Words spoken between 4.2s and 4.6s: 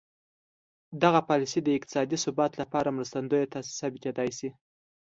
شي.